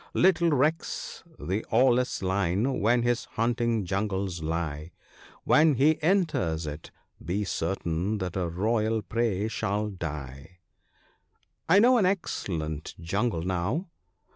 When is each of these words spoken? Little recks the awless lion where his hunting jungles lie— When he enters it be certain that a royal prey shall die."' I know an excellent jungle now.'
Little 0.15 0.49
recks 0.49 1.23
the 1.37 1.63
awless 1.71 2.23
lion 2.23 2.79
where 2.81 2.99
his 2.99 3.25
hunting 3.25 3.85
jungles 3.85 4.41
lie— 4.41 4.93
When 5.43 5.75
he 5.75 6.01
enters 6.01 6.65
it 6.65 6.89
be 7.23 7.43
certain 7.43 8.17
that 8.17 8.35
a 8.35 8.49
royal 8.49 9.03
prey 9.03 9.47
shall 9.47 9.89
die."' 9.91 10.57
I 11.69 11.77
know 11.77 11.99
an 11.99 12.07
excellent 12.07 12.95
jungle 12.99 13.43
now.' 13.43 13.89